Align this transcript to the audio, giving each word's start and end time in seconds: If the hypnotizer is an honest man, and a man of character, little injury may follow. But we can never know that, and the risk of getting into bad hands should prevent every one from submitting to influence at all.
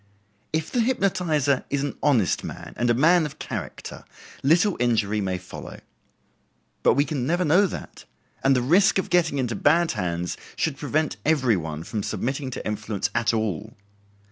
If 0.51 0.71
the 0.71 0.79
hypnotizer 0.81 1.63
is 1.69 1.83
an 1.83 1.95
honest 2.01 2.43
man, 2.43 2.73
and 2.75 2.89
a 2.89 2.95
man 2.95 3.23
of 3.27 3.37
character, 3.37 4.03
little 4.41 4.75
injury 4.79 5.21
may 5.21 5.37
follow. 5.37 5.79
But 6.81 6.95
we 6.95 7.05
can 7.05 7.27
never 7.27 7.45
know 7.45 7.67
that, 7.67 8.05
and 8.43 8.55
the 8.55 8.63
risk 8.63 8.97
of 8.97 9.11
getting 9.11 9.37
into 9.37 9.55
bad 9.55 9.91
hands 9.91 10.37
should 10.55 10.77
prevent 10.77 11.17
every 11.23 11.55
one 11.55 11.83
from 11.83 12.01
submitting 12.01 12.49
to 12.49 12.65
influence 12.65 13.11
at 13.13 13.31
all. 13.31 13.75